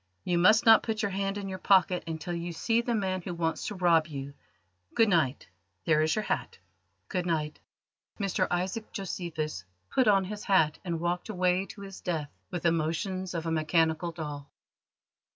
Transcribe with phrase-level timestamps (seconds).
[0.23, 3.35] You must not put your hand in your pocket until you see the man who
[3.35, 4.33] wants to rob you.
[4.95, 5.47] Good night.
[5.85, 6.57] There is your hat."
[7.07, 7.59] "Good night!"
[8.19, 12.71] Mr Isaac Josephus put on his hat and walked away to his death with the
[12.71, 14.49] motions of a mechanical doll.